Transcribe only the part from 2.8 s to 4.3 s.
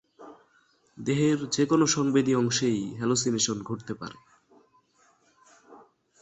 Hallucination ঘটতে পারে।